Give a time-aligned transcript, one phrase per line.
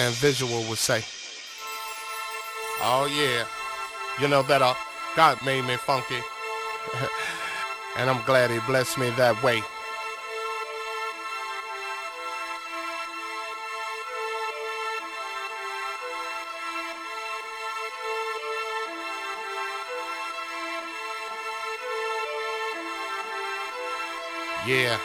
[0.00, 1.04] Man Visual would say.
[2.82, 3.44] Oh yeah.
[4.18, 4.72] You know that uh,
[5.14, 6.22] God made me funky.
[7.98, 9.62] and I'm glad he blessed me that way.
[24.66, 24.98] Yeah.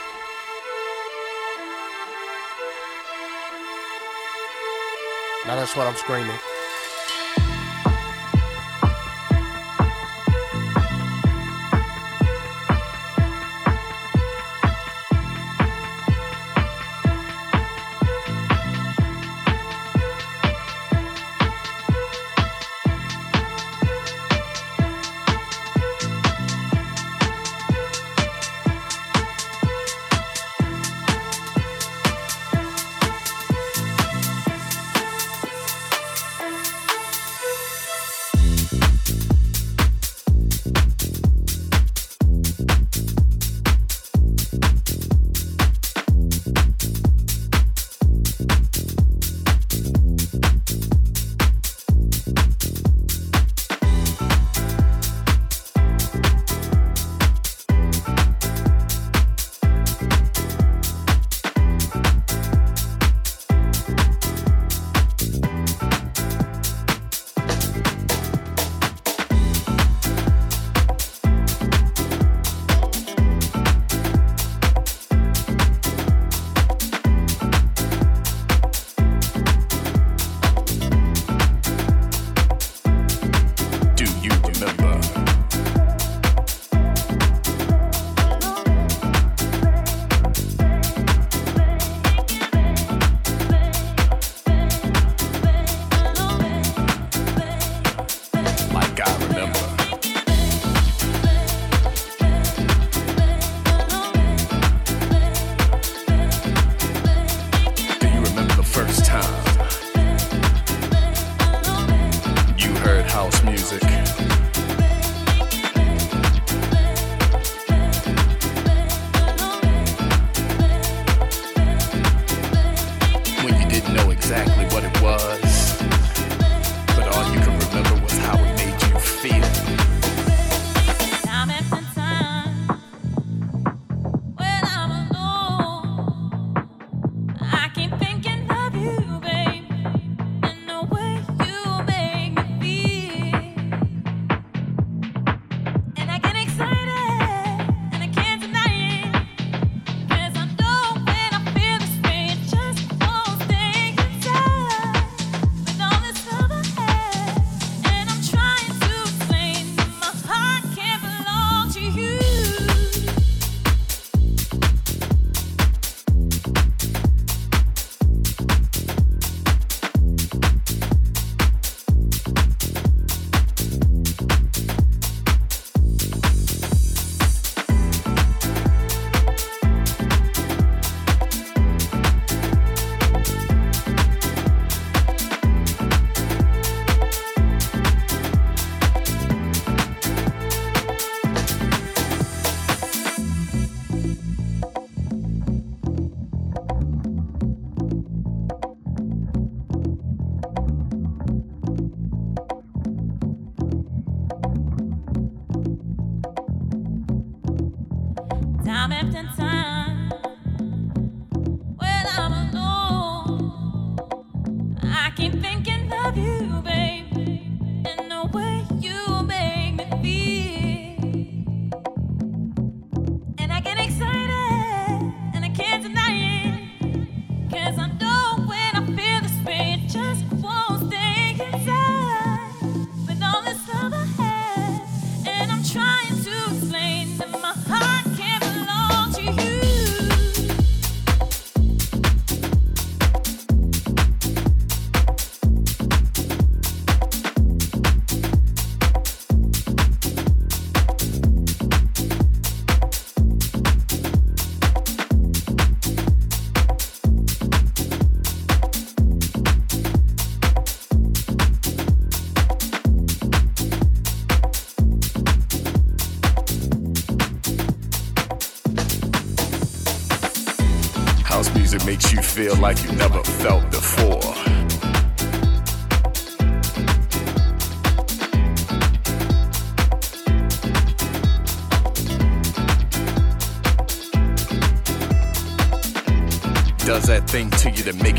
[5.46, 6.55] Now that's what I'm screaming.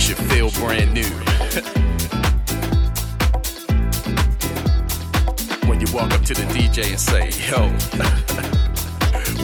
[0.07, 1.03] You feel brand new.
[5.67, 7.67] when you walk up to the DJ and say, Yo,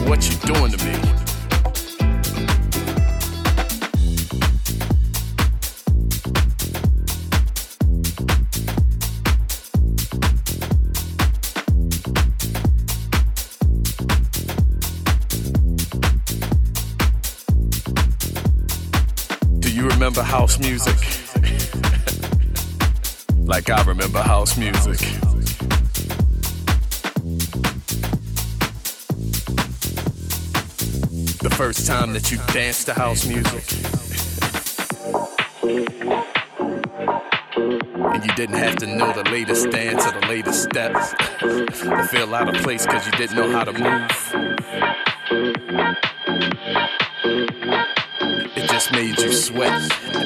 [0.08, 1.23] what you doing to me?
[20.22, 20.96] House music.
[23.46, 24.98] like I remember house music.
[31.40, 33.64] The first time that you danced to house music.
[38.14, 42.34] and you didn't have to know the latest dance or the latest steps to feel
[42.34, 44.33] out of place because you didn't know how to move.
[49.04, 50.23] shades you sweat.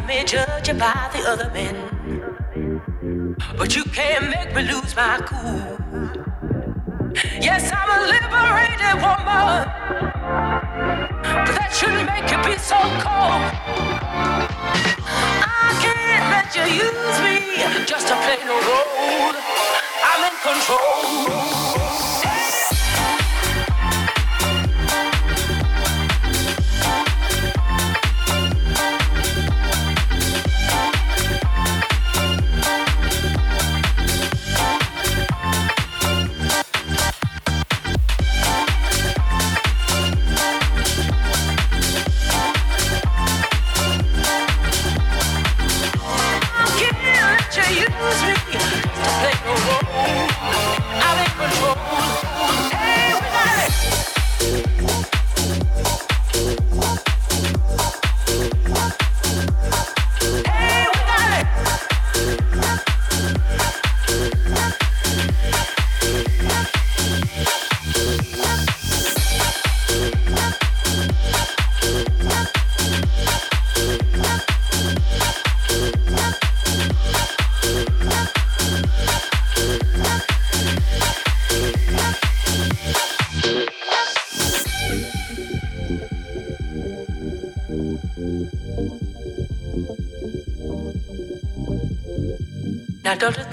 [0.00, 1.74] It may judge you by the other men.
[3.58, 5.78] But you can't make me lose my cool.
[7.40, 9.68] Yes, I'm a liberated woman.
[11.44, 13.44] But that shouldn't make you be so cold.
[15.42, 19.36] I can't let you use me just to play no role.
[20.08, 22.19] I'm in control.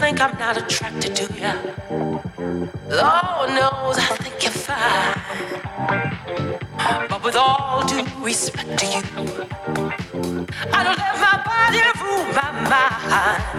[0.07, 1.51] Think I'm not attracted to you?
[2.87, 5.19] Lord knows I think you're fine.
[7.09, 9.01] But with all due respect to you,
[10.71, 13.56] I don't let my body rule my mind.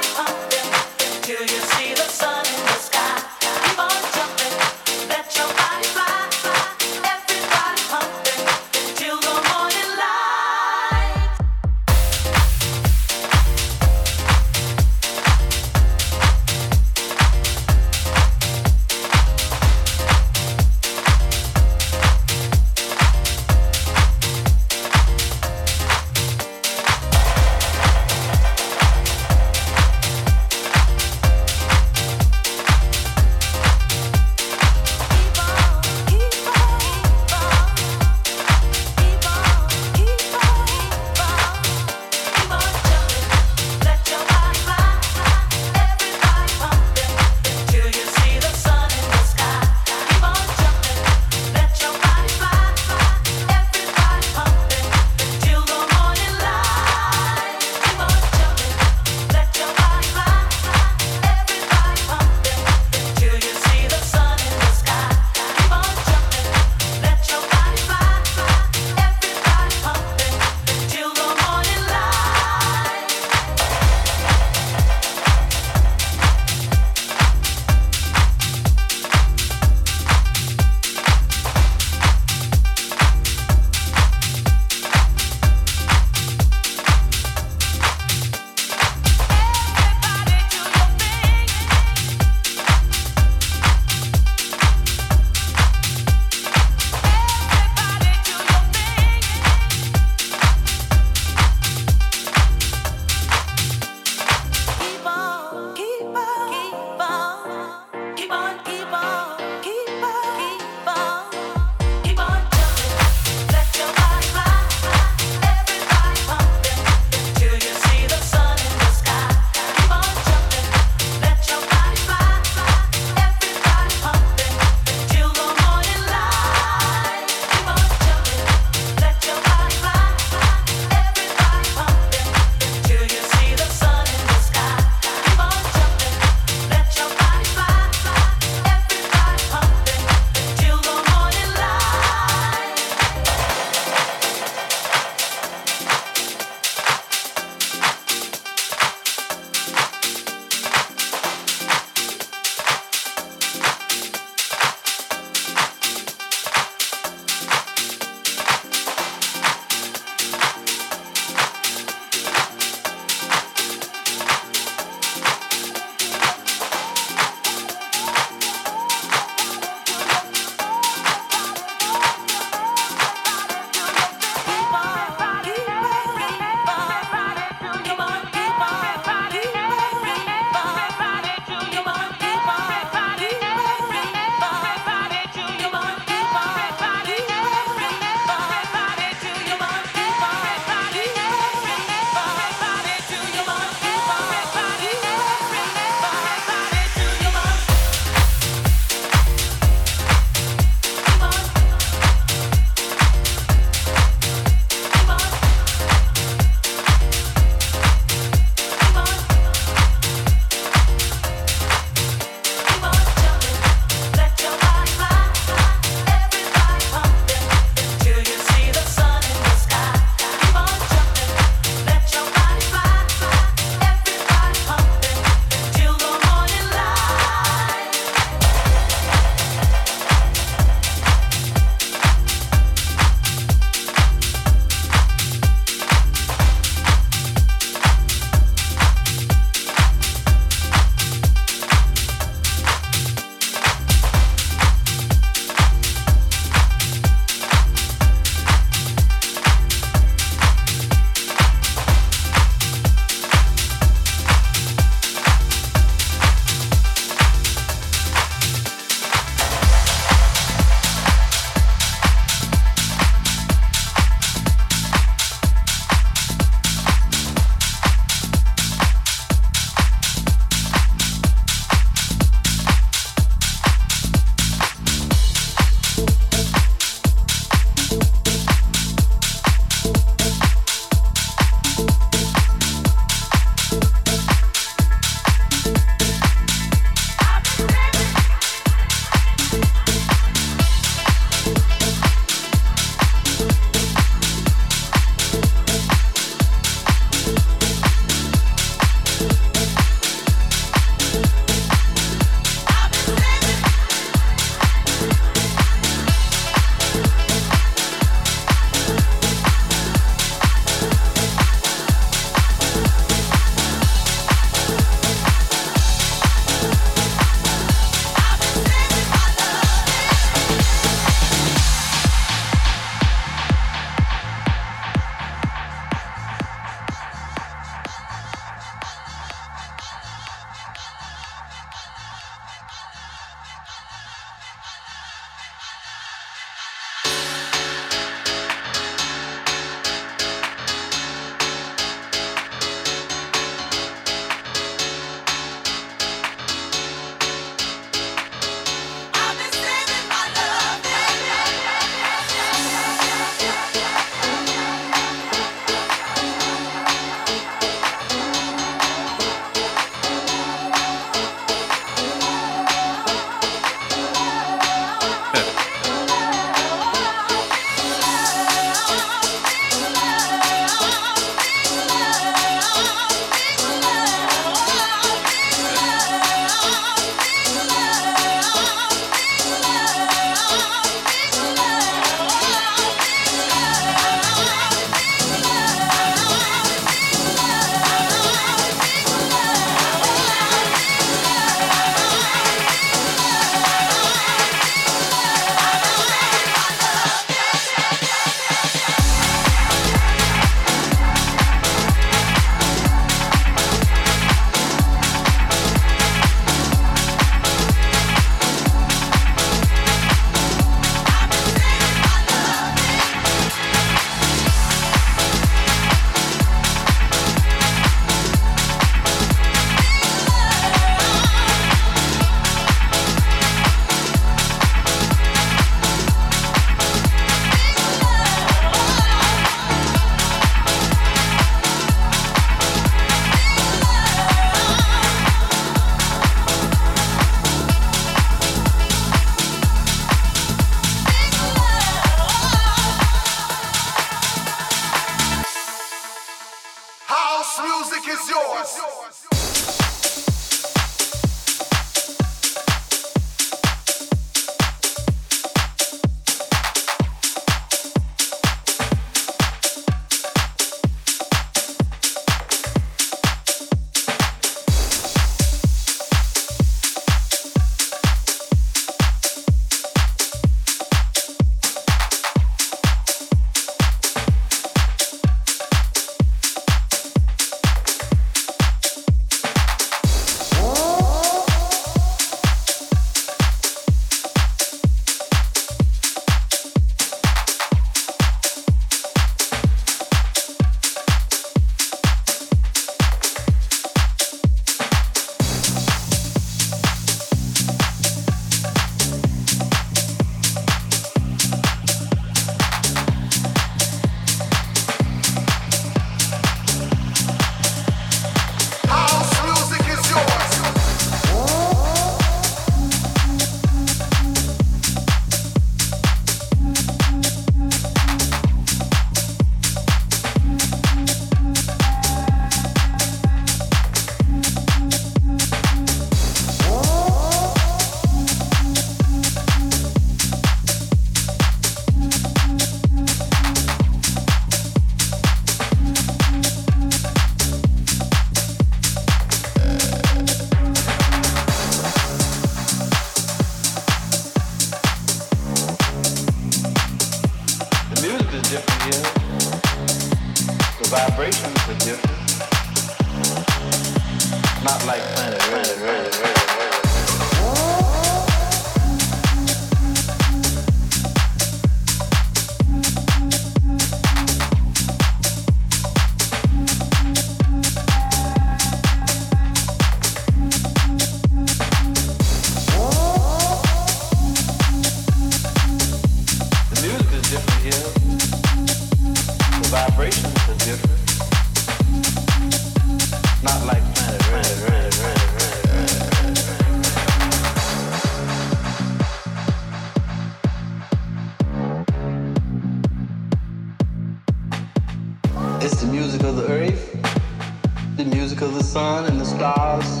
[597.96, 600.00] the music of the sun and the stars,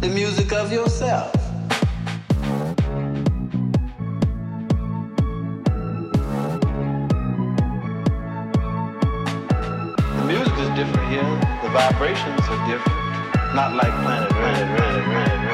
[0.00, 1.37] the music of yourself.
[11.92, 12.98] vibrations are different.
[13.54, 15.47] Not like planet, planet, planet, planet.